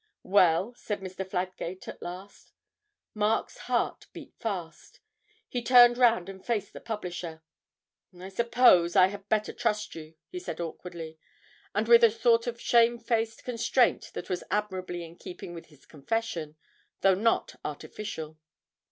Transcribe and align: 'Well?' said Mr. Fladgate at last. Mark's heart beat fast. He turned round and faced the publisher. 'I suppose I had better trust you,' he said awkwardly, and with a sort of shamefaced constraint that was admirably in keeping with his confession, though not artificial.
'Well?' 0.23 0.73
said 0.73 0.99
Mr. 1.01 1.23
Fladgate 1.23 1.87
at 1.87 2.01
last. 2.01 2.53
Mark's 3.13 3.59
heart 3.69 4.07
beat 4.13 4.33
fast. 4.39 4.99
He 5.47 5.61
turned 5.61 5.95
round 5.95 6.27
and 6.27 6.43
faced 6.43 6.73
the 6.73 6.81
publisher. 6.81 7.43
'I 8.19 8.29
suppose 8.29 8.95
I 8.95 9.09
had 9.09 9.29
better 9.29 9.53
trust 9.53 9.93
you,' 9.93 10.15
he 10.27 10.39
said 10.39 10.59
awkwardly, 10.59 11.19
and 11.75 11.87
with 11.87 12.03
a 12.03 12.09
sort 12.09 12.47
of 12.47 12.59
shamefaced 12.59 13.43
constraint 13.43 14.09
that 14.15 14.27
was 14.27 14.43
admirably 14.49 15.03
in 15.05 15.17
keeping 15.17 15.53
with 15.53 15.67
his 15.67 15.85
confession, 15.85 16.55
though 17.01 17.13
not 17.13 17.53
artificial. 17.63 18.39